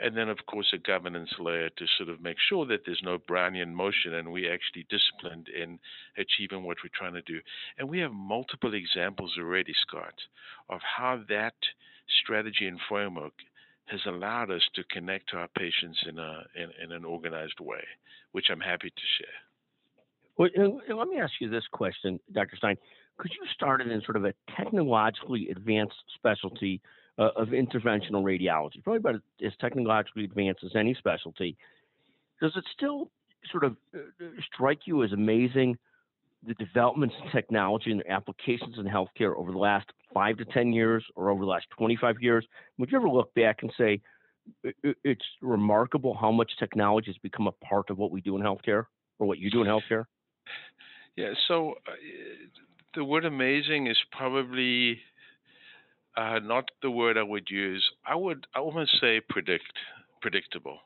And 0.00 0.16
then, 0.16 0.28
of 0.28 0.38
course, 0.46 0.66
a 0.72 0.78
governance 0.78 1.30
layer 1.38 1.68
to 1.68 1.86
sort 1.96 2.08
of 2.08 2.20
make 2.20 2.36
sure 2.48 2.66
that 2.66 2.80
there's 2.84 3.02
no 3.04 3.18
Brownian 3.18 3.72
motion 3.72 4.14
and 4.14 4.32
we're 4.32 4.52
actually 4.52 4.86
disciplined 4.90 5.48
in 5.48 5.78
achieving 6.16 6.64
what 6.64 6.78
we're 6.82 6.90
trying 6.94 7.14
to 7.14 7.22
do. 7.22 7.40
And 7.78 7.88
we 7.88 8.00
have 8.00 8.12
multiple 8.12 8.74
examples 8.74 9.34
already, 9.38 9.72
Scott, 9.86 10.14
of 10.68 10.80
how 10.82 11.22
that 11.28 11.54
strategy 12.22 12.66
and 12.66 12.78
framework 12.88 13.34
has 13.86 14.00
allowed 14.06 14.50
us 14.50 14.62
to 14.74 14.84
connect 14.84 15.30
to 15.30 15.36
our 15.36 15.48
patients 15.56 15.98
in, 16.08 16.18
a, 16.18 16.42
in, 16.54 16.70
in 16.84 16.92
an 16.92 17.04
organized 17.04 17.60
way, 17.60 17.84
which 18.32 18.46
I'm 18.50 18.60
happy 18.60 18.90
to 18.90 19.02
share. 19.18 19.28
Well, 20.38 20.48
let 20.96 21.08
me 21.08 21.20
ask 21.20 21.32
you 21.40 21.50
this 21.50 21.66
question, 21.72 22.18
Dr. 22.32 22.56
Stein. 22.56 22.76
Could 23.18 23.32
you 23.32 23.46
start 23.54 23.82
in 23.82 24.02
sort 24.04 24.16
of 24.16 24.24
a 24.24 24.32
technologically 24.56 25.50
advanced 25.50 25.94
specialty 26.14 26.80
uh, 27.18 27.28
of 27.36 27.48
interventional 27.48 28.22
radiology, 28.22 28.82
probably 28.82 28.98
about 28.98 29.16
as 29.44 29.52
technologically 29.60 30.24
advanced 30.24 30.64
as 30.64 30.72
any 30.74 30.94
specialty. 30.94 31.56
Does 32.40 32.52
it 32.56 32.64
still 32.74 33.10
sort 33.50 33.64
of 33.64 33.76
uh, 33.94 33.98
strike 34.52 34.80
you 34.86 35.02
as 35.02 35.12
amazing 35.12 35.78
the 36.46 36.54
developments 36.54 37.14
in 37.22 37.30
technology 37.30 37.92
and 37.92 38.02
applications 38.08 38.76
in 38.78 38.84
healthcare 38.84 39.36
over 39.36 39.52
the 39.52 39.58
last 39.58 39.86
five 40.12 40.36
to 40.38 40.44
10 40.44 40.72
years 40.72 41.04
or 41.14 41.30
over 41.30 41.40
the 41.40 41.50
last 41.50 41.66
25 41.76 42.16
years? 42.20 42.44
Would 42.78 42.90
you 42.90 42.98
ever 42.98 43.08
look 43.08 43.32
back 43.34 43.58
and 43.62 43.72
say, 43.78 44.00
it's 44.82 45.24
remarkable 45.40 46.14
how 46.14 46.32
much 46.32 46.50
technology 46.58 47.06
has 47.12 47.18
become 47.18 47.46
a 47.46 47.52
part 47.64 47.90
of 47.90 47.98
what 47.98 48.10
we 48.10 48.20
do 48.20 48.36
in 48.36 48.42
healthcare 48.42 48.86
or 49.20 49.26
what 49.26 49.38
you 49.38 49.50
do 49.50 49.62
in 49.62 49.68
healthcare? 49.68 50.06
Yeah, 51.16 51.34
so 51.46 51.74
uh, 51.86 51.92
the 52.94 53.04
word 53.04 53.24
amazing 53.24 53.86
is 53.86 53.98
probably 54.10 54.98
uh, 56.16 56.38
not 56.40 56.70
the 56.82 56.90
word 56.90 57.16
I 57.16 57.22
would 57.22 57.48
use. 57.50 57.84
I 58.06 58.14
would 58.14 58.46
almost 58.54 59.00
say 59.00 59.20
predict, 59.28 59.72
predictable. 60.20 60.78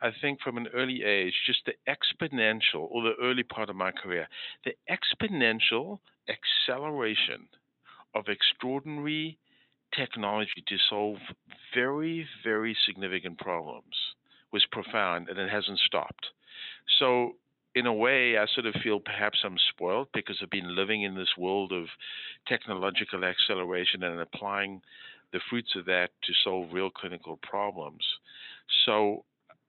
I 0.00 0.10
think 0.20 0.40
from 0.40 0.56
an 0.56 0.66
early 0.74 1.04
age, 1.04 1.34
just 1.46 1.60
the 1.64 1.74
exponential, 1.88 2.88
or 2.90 3.02
the 3.02 3.14
early 3.22 3.44
part 3.44 3.70
of 3.70 3.76
my 3.76 3.92
career, 3.92 4.28
the 4.64 4.74
exponential 4.90 6.00
acceleration 6.28 7.46
of 8.14 8.24
extraordinary 8.28 9.38
technology 9.96 10.64
to 10.66 10.76
solve 10.90 11.18
very, 11.74 12.26
very 12.44 12.76
significant 12.86 13.38
problems 13.38 13.94
was 14.52 14.64
profound 14.70 15.28
and 15.28 15.38
it 15.38 15.50
hasn't 15.50 15.78
stopped. 15.78 16.26
So 16.98 17.36
in 17.74 17.86
a 17.86 17.92
way, 17.92 18.36
I 18.36 18.46
sort 18.54 18.66
of 18.66 18.74
feel 18.82 19.00
perhaps 19.00 19.38
I'm 19.44 19.56
spoiled 19.74 20.08
because 20.12 20.38
I've 20.42 20.50
been 20.50 20.76
living 20.76 21.02
in 21.02 21.14
this 21.14 21.36
world 21.38 21.72
of 21.72 21.86
technological 22.46 23.24
acceleration 23.24 24.02
and 24.02 24.20
applying 24.20 24.82
the 25.32 25.40
fruits 25.48 25.74
of 25.76 25.86
that 25.86 26.10
to 26.24 26.32
solve 26.44 26.72
real 26.72 26.90
clinical 26.90 27.38
problems. 27.42 28.04
So 28.84 29.24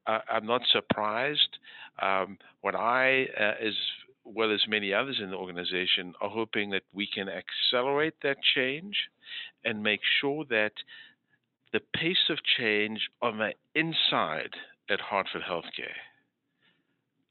uh, 0.06 0.20
I'm 0.30 0.46
not 0.46 0.62
surprised. 0.72 1.58
Um, 2.02 2.38
what 2.62 2.76
I, 2.76 3.28
uh, 3.40 3.66
as 3.66 3.74
well 4.26 4.54
as 4.54 4.62
many 4.68 4.94
others 4.94 5.20
in 5.22 5.32
the 5.32 5.38
organization, 5.38 6.14
are 6.22 6.30
hoping 6.30 6.72
that 6.72 6.84
we 6.94 7.08
can 7.08 7.28
accelerate 7.30 8.16
that 8.24 8.38
change 8.56 8.96
and 9.64 9.82
make 9.82 10.02
sure 10.20 10.44
that 10.50 10.74
the 11.72 11.82
pace 11.96 12.30
of 12.30 12.38
change 12.58 13.10
on 13.22 13.38
the 13.38 13.54
inside 13.76 14.52
at 14.90 15.00
Hartford 15.00 15.44
Healthcare 15.50 15.96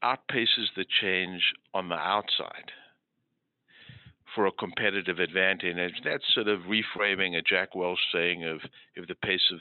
outpaces 0.03 0.67
the 0.75 0.85
change 1.01 1.41
on 1.73 1.89
the 1.89 1.95
outside 1.95 2.71
for 4.35 4.47
a 4.47 4.51
competitive 4.51 5.19
advantage. 5.19 5.93
That's 6.03 6.23
sort 6.33 6.47
of 6.47 6.61
reframing 6.61 7.37
a 7.37 7.41
Jack 7.41 7.75
Welch 7.75 7.99
saying 8.11 8.43
of 8.43 8.61
if 8.95 9.07
the 9.07 9.15
pace 9.15 9.51
of 9.51 9.59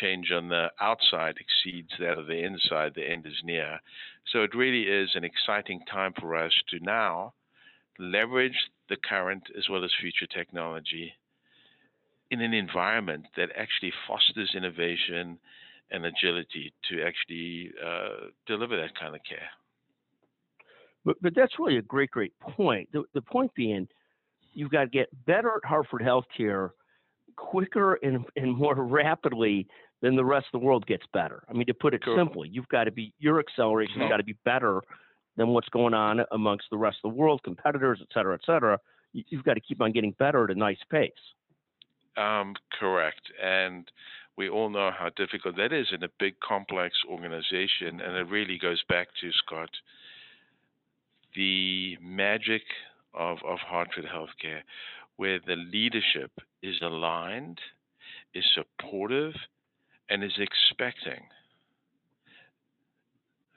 change 0.00 0.30
on 0.30 0.48
the 0.48 0.68
outside 0.80 1.36
exceeds 1.38 1.90
that 1.98 2.18
of 2.18 2.26
the 2.26 2.44
inside, 2.44 2.92
the 2.94 3.08
end 3.08 3.26
is 3.26 3.42
near. 3.44 3.80
So 4.32 4.42
it 4.42 4.54
really 4.54 4.82
is 4.82 5.10
an 5.14 5.24
exciting 5.24 5.80
time 5.90 6.14
for 6.18 6.36
us 6.36 6.52
to 6.70 6.78
now 6.80 7.34
leverage 7.98 8.70
the 8.88 8.96
current 8.96 9.44
as 9.56 9.68
well 9.68 9.84
as 9.84 9.90
future 10.00 10.26
technology 10.26 11.14
in 12.30 12.40
an 12.40 12.54
environment 12.54 13.26
that 13.36 13.50
actually 13.56 13.92
fosters 14.08 14.52
innovation 14.56 15.38
and 15.90 16.04
agility 16.06 16.72
to 16.88 17.02
actually 17.02 17.70
uh, 17.84 18.28
deliver 18.46 18.76
that 18.76 18.98
kind 18.98 19.14
of 19.14 19.20
care. 19.28 19.48
But 21.04 21.16
but 21.20 21.34
that's 21.34 21.58
really 21.58 21.78
a 21.78 21.82
great 21.82 22.10
great 22.10 22.32
point. 22.40 22.88
The 22.92 23.04
the 23.14 23.22
point 23.22 23.54
being, 23.54 23.88
you've 24.52 24.70
got 24.70 24.84
to 24.84 24.88
get 24.88 25.08
better 25.26 25.52
at 25.62 25.68
Hartford 25.68 26.02
Healthcare 26.02 26.70
quicker 27.36 27.94
and 27.94 28.24
and 28.36 28.56
more 28.56 28.74
rapidly 28.74 29.66
than 30.00 30.16
the 30.16 30.24
rest 30.24 30.46
of 30.52 30.60
the 30.60 30.66
world 30.66 30.86
gets 30.86 31.04
better. 31.12 31.44
I 31.48 31.52
mean, 31.52 31.66
to 31.66 31.74
put 31.74 31.94
it 31.94 32.02
sure. 32.04 32.16
simply, 32.18 32.48
you've 32.50 32.68
got 32.68 32.84
to 32.84 32.92
be 32.92 33.12
your 33.18 33.40
acceleration 33.40 34.00
has 34.00 34.10
got 34.10 34.18
to 34.18 34.24
be 34.24 34.36
better 34.44 34.82
than 35.36 35.48
what's 35.48 35.68
going 35.70 35.94
on 35.94 36.20
amongst 36.30 36.66
the 36.70 36.76
rest 36.76 36.98
of 37.02 37.10
the 37.10 37.16
world, 37.16 37.42
competitors, 37.42 37.98
et 38.00 38.08
cetera, 38.12 38.34
et 38.34 38.40
cetera. 38.46 38.78
You've 39.12 39.44
got 39.44 39.54
to 39.54 39.60
keep 39.60 39.80
on 39.80 39.92
getting 39.92 40.12
better 40.18 40.44
at 40.44 40.50
a 40.50 40.54
nice 40.54 40.78
pace. 40.90 41.10
Um, 42.16 42.54
correct. 42.78 43.22
And 43.42 43.90
we 44.36 44.48
all 44.48 44.70
know 44.70 44.90
how 44.96 45.10
difficult 45.16 45.56
that 45.56 45.72
is 45.72 45.86
in 45.92 46.02
a 46.02 46.08
big, 46.18 46.34
complex 46.40 46.94
organization. 47.08 48.00
And 48.00 48.16
it 48.16 48.28
really 48.28 48.58
goes 48.58 48.82
back 48.88 49.08
to, 49.20 49.30
Scott, 49.44 49.70
the 51.34 51.96
magic 52.02 52.62
of, 53.12 53.38
of 53.46 53.58
Hartford 53.58 54.06
Healthcare, 54.06 54.60
where 55.16 55.38
the 55.46 55.56
leadership 55.56 56.30
is 56.62 56.74
aligned, 56.82 57.58
is 58.34 58.44
supportive, 58.54 59.32
and 60.10 60.22
is 60.22 60.38
expecting 60.38 61.22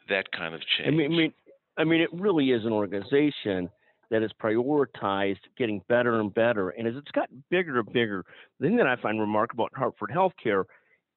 that 0.10 0.32
kind 0.32 0.56
of 0.56 0.62
change. 0.78 0.88
I 0.88 0.92
mean, 0.92 1.12
I 1.12 1.16
mean, 1.16 1.34
I 1.78 1.84
mean, 1.84 2.02
it 2.02 2.10
really 2.14 2.52
is 2.52 2.66
an 2.66 2.72
organization 2.72 3.70
that 4.10 4.22
has 4.22 4.32
prioritized 4.42 5.40
getting 5.58 5.82
better 5.90 6.20
and 6.20 6.34
better. 6.34 6.70
And 6.70 6.88
as 6.88 6.96
it's 6.96 7.12
gotten 7.12 7.44
bigger 7.50 7.80
and 7.80 7.92
bigger, 7.92 8.24
the 8.60 8.68
thing 8.68 8.78
that 8.78 8.88
I 8.88 8.96
find 8.96 9.20
remarkable 9.20 9.66
at 9.66 9.78
Hartford 9.78 10.12
Healthcare 10.12 10.64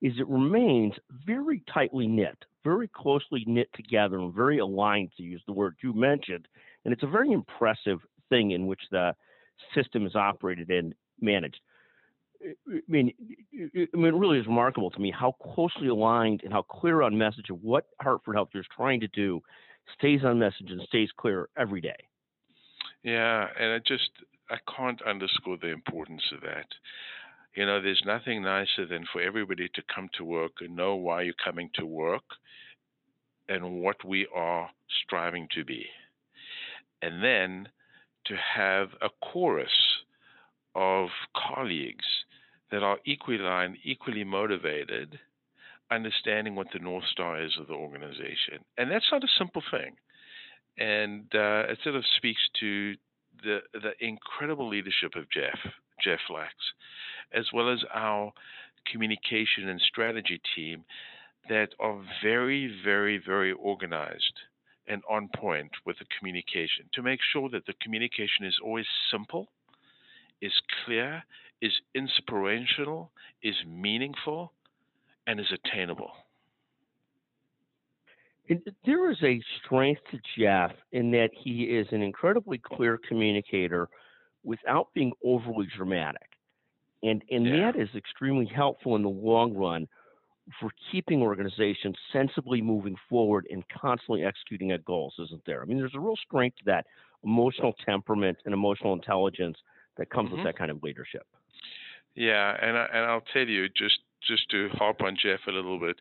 is 0.00 0.14
it 0.18 0.28
remains 0.28 0.94
very 1.26 1.62
tightly 1.72 2.06
knit, 2.06 2.36
very 2.64 2.88
closely 2.88 3.44
knit 3.46 3.68
together, 3.74 4.18
and 4.18 4.32
very 4.32 4.58
aligned, 4.58 5.10
to 5.16 5.22
use 5.22 5.42
the 5.46 5.52
word 5.52 5.76
you 5.82 5.92
mentioned. 5.92 6.48
And 6.84 6.92
it's 6.92 7.02
a 7.02 7.08
very 7.08 7.32
impressive 7.32 7.98
thing 8.28 8.52
in 8.52 8.66
which 8.66 8.80
the 8.90 9.14
system 9.74 10.06
is 10.06 10.14
operated 10.14 10.70
and 10.70 10.94
managed. 11.20 11.60
I 12.42 12.54
mean, 12.88 13.12
I 13.52 13.96
mean, 13.96 14.06
it 14.06 14.14
really 14.14 14.38
is 14.38 14.46
remarkable 14.46 14.90
to 14.90 14.98
me 14.98 15.10
how 15.10 15.32
closely 15.54 15.88
aligned 15.88 16.40
and 16.42 16.52
how 16.52 16.62
clear 16.62 17.02
on 17.02 17.18
message 17.18 17.50
of 17.50 17.62
what 17.62 17.88
Hartford 18.00 18.36
Healthcare 18.36 18.60
is 18.60 18.66
trying 18.74 19.00
to 19.00 19.08
do 19.08 19.42
stays 19.98 20.24
on 20.24 20.38
message 20.38 20.70
and 20.70 20.80
stays 20.82 21.10
clear 21.16 21.48
every 21.58 21.82
day. 21.82 21.96
Yeah, 23.02 23.46
and 23.58 23.72
I 23.72 23.78
just 23.78 24.10
I 24.50 24.56
can't 24.76 25.00
underscore 25.02 25.58
the 25.60 25.68
importance 25.68 26.22
of 26.34 26.40
that. 26.42 26.66
You 27.54 27.66
know, 27.66 27.82
there's 27.82 28.02
nothing 28.06 28.42
nicer 28.42 28.86
than 28.88 29.04
for 29.12 29.20
everybody 29.20 29.68
to 29.74 29.82
come 29.92 30.08
to 30.14 30.24
work 30.24 30.52
and 30.60 30.76
know 30.76 30.94
why 30.94 31.22
you're 31.22 31.34
coming 31.44 31.70
to 31.74 31.84
work 31.84 32.22
and 33.48 33.80
what 33.80 34.04
we 34.04 34.28
are 34.34 34.70
striving 35.04 35.48
to 35.54 35.64
be. 35.64 35.86
And 37.02 37.24
then 37.24 37.68
to 38.26 38.36
have 38.36 38.90
a 39.02 39.08
chorus 39.20 39.68
of 40.74 41.08
colleagues 41.34 42.04
that 42.70 42.84
are 42.84 42.98
equally 43.04 43.40
aligned, 43.40 43.78
equally 43.82 44.22
motivated, 44.22 45.18
understanding 45.90 46.54
what 46.54 46.68
the 46.72 46.78
North 46.78 47.04
Star 47.10 47.42
is 47.42 47.52
of 47.60 47.66
the 47.66 47.74
organization. 47.74 48.64
And 48.78 48.90
that's 48.90 49.08
not 49.10 49.24
a 49.24 49.38
simple 49.38 49.62
thing. 49.72 49.96
And 50.78 51.24
uh, 51.34 51.64
it 51.68 51.78
sort 51.82 51.96
of 51.96 52.04
speaks 52.16 52.40
to 52.60 52.94
the, 53.42 53.58
the 53.74 53.92
incredible 54.00 54.68
leadership 54.68 55.16
of 55.16 55.30
Jeff, 55.30 55.58
Jeff 56.02 56.18
Flaks, 56.28 56.74
as 57.32 57.46
well 57.52 57.72
as 57.72 57.80
our 57.94 58.32
communication 58.90 59.68
and 59.68 59.80
strategy 59.80 60.40
team 60.54 60.84
that 61.48 61.68
are 61.78 62.00
very, 62.22 62.72
very, 62.84 63.20
very 63.24 63.52
organized 63.52 64.40
and 64.86 65.02
on 65.08 65.28
point 65.36 65.70
with 65.86 65.98
the 65.98 66.04
communication 66.18 66.84
to 66.94 67.02
make 67.02 67.20
sure 67.32 67.48
that 67.48 67.66
the 67.66 67.74
communication 67.82 68.44
is 68.44 68.56
always 68.64 68.86
simple, 69.10 69.48
is 70.40 70.52
clear, 70.84 71.22
is 71.62 71.72
inspirational, 71.94 73.10
is 73.42 73.54
meaningful, 73.66 74.52
and 75.26 75.38
is 75.38 75.52
attainable. 75.52 76.10
There 78.84 79.10
is 79.10 79.22
a 79.22 79.40
strength 79.58 80.02
to 80.10 80.18
Jeff 80.36 80.72
in 80.92 81.12
that 81.12 81.30
he 81.32 81.64
is 81.76 81.86
an 81.92 82.02
incredibly 82.02 82.58
clear 82.58 82.98
communicator 82.98 83.88
without 84.42 84.92
being 84.94 85.12
overly 85.24 85.66
dramatic. 85.76 86.28
And 87.02 87.24
and 87.30 87.52
Yeah. 87.52 87.54
that 87.54 87.76
is 87.76 87.90
extremely 87.96 88.46
helpful 88.46 88.96
in 88.96 89.02
the 89.02 89.10
long 89.10 89.54
run 89.54 89.88
for 90.60 90.70
keeping 90.92 91.22
organizations 91.22 91.96
sensibly 92.12 92.62
moving 92.62 92.96
forward 93.08 93.46
and 93.50 93.64
constantly 93.68 94.24
executing 94.24 94.72
at 94.72 94.84
goals, 94.84 95.16
isn't 95.20 95.44
there? 95.46 95.62
I 95.62 95.66
mean, 95.66 95.78
there's 95.78 95.94
a 95.96 96.00
real 96.00 96.16
strength 96.16 96.58
to 96.58 96.64
that 96.66 96.86
emotional 97.24 97.74
temperament 97.86 98.38
and 98.46 98.54
emotional 98.54 98.94
intelligence 98.94 99.58
that 99.96 100.10
comes 100.10 100.32
with 100.32 100.40
Mhm. 100.40 100.44
that 100.44 100.56
kind 100.56 100.70
of 100.70 100.82
leadership. 100.82 101.26
Yeah, 102.14 102.56
and 102.60 102.76
I, 102.76 102.84
and 102.86 103.06
I'll 103.06 103.20
tell 103.20 103.46
you 103.48 103.68
just 103.68 104.00
just 104.22 104.50
to 104.50 104.68
harp 104.70 105.00
on 105.02 105.16
Jeff 105.16 105.40
a 105.46 105.50
little 105.50 105.78
bit. 105.80 106.00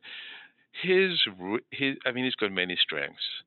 His 0.72 1.20
his 1.72 1.98
I 2.06 2.12
mean 2.12 2.26
he's 2.26 2.36
got 2.36 2.52
many 2.52 2.76
strengths, 2.82 3.44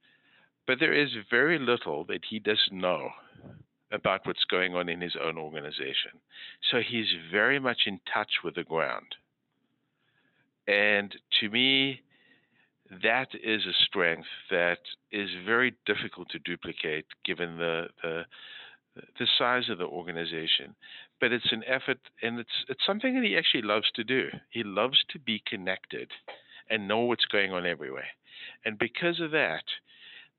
but 0.66 0.78
there 0.80 0.92
is 0.92 1.10
very 1.30 1.58
little 1.58 2.04
that 2.04 2.24
he 2.28 2.38
doesn't 2.38 2.72
know 2.72 3.10
about 3.90 4.26
what's 4.26 4.44
going 4.44 4.74
on 4.74 4.88
in 4.88 5.00
his 5.00 5.16
own 5.22 5.36
organization. 5.38 6.12
So 6.70 6.80
he's 6.80 7.08
very 7.30 7.58
much 7.58 7.82
in 7.86 8.00
touch 8.12 8.30
with 8.42 8.54
the 8.54 8.64
ground. 8.64 9.14
And 10.66 11.14
to 11.40 11.50
me, 11.50 12.00
that 13.02 13.28
is 13.42 13.66
a 13.66 13.72
strength 13.86 14.28
that 14.50 14.78
is 15.10 15.28
very 15.44 15.74
difficult 15.86 16.28
to 16.30 16.38
duplicate 16.38 17.06
given 17.24 17.58
the, 17.58 17.88
the 18.02 18.22
the 19.18 19.26
size 19.38 19.70
of 19.70 19.78
the 19.78 19.86
organization. 19.86 20.74
But 21.18 21.32
it's 21.32 21.50
an 21.50 21.62
effort 21.66 21.98
and 22.22 22.38
it's 22.38 22.64
it's 22.68 22.84
something 22.86 23.14
that 23.14 23.24
he 23.24 23.36
actually 23.36 23.62
loves 23.62 23.90
to 23.94 24.04
do. 24.04 24.28
He 24.50 24.62
loves 24.62 24.98
to 25.10 25.18
be 25.18 25.42
connected 25.46 26.08
and 26.70 26.88
know 26.88 27.00
what's 27.00 27.24
going 27.26 27.52
on 27.52 27.66
everywhere. 27.66 28.08
And 28.64 28.78
because 28.78 29.20
of 29.20 29.30
that, 29.32 29.64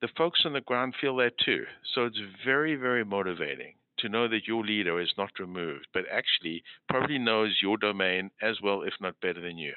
the 0.01 0.09
folks 0.17 0.41
on 0.45 0.53
the 0.53 0.61
ground 0.61 0.95
feel 0.99 1.15
that 1.17 1.37
too. 1.43 1.65
So 1.93 2.05
it's 2.05 2.19
very, 2.45 2.75
very 2.75 3.05
motivating 3.05 3.73
to 3.99 4.09
know 4.09 4.27
that 4.27 4.47
your 4.47 4.65
leader 4.65 4.99
is 4.99 5.13
not 5.17 5.31
removed, 5.39 5.87
but 5.93 6.03
actually 6.11 6.63
probably 6.89 7.17
knows 7.17 7.57
your 7.61 7.77
domain 7.77 8.29
as 8.41 8.57
well, 8.61 8.81
if 8.81 8.93
not 8.99 9.19
better 9.21 9.39
than 9.39 9.57
you. 9.57 9.73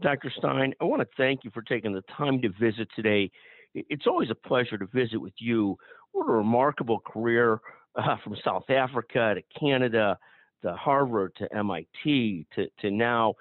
Dr. 0.00 0.32
Stein, 0.38 0.72
I 0.80 0.84
want 0.84 1.02
to 1.02 1.08
thank 1.16 1.44
you 1.44 1.50
for 1.52 1.62
taking 1.62 1.92
the 1.92 2.02
time 2.16 2.40
to 2.42 2.48
visit 2.48 2.88
today. 2.96 3.30
It's 3.74 4.06
always 4.06 4.30
a 4.30 4.34
pleasure 4.34 4.78
to 4.78 4.86
visit 4.86 5.18
with 5.18 5.34
you. 5.38 5.76
What 6.12 6.28
a 6.28 6.32
remarkable 6.32 7.00
career 7.00 7.60
uh, 7.96 8.16
from 8.24 8.36
South 8.42 8.70
Africa 8.70 9.34
to 9.34 9.58
Canada 9.58 10.18
to 10.62 10.72
Harvard 10.74 11.34
to 11.36 11.54
MIT 11.54 12.46
to, 12.54 12.66
to 12.80 12.90
now 12.90 13.34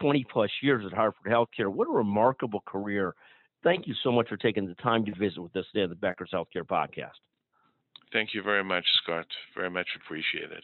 20 0.00 0.26
plus 0.30 0.50
years 0.62 0.84
at 0.86 0.92
Hartford 0.92 1.32
Healthcare. 1.32 1.68
What 1.68 1.88
a 1.88 1.92
remarkable 1.92 2.62
career. 2.66 3.14
Thank 3.62 3.86
you 3.86 3.94
so 4.02 4.10
much 4.10 4.28
for 4.28 4.36
taking 4.36 4.66
the 4.66 4.74
time 4.74 5.04
to 5.04 5.14
visit 5.14 5.40
with 5.40 5.54
us 5.56 5.64
today 5.72 5.84
on 5.84 5.90
the 5.90 5.96
Becker's 5.96 6.30
Healthcare 6.32 6.64
Podcast. 6.64 7.20
Thank 8.12 8.34
you 8.34 8.42
very 8.42 8.64
much, 8.64 8.84
Scott. 9.02 9.26
Very 9.56 9.70
much 9.70 9.88
appreciated. 9.96 10.62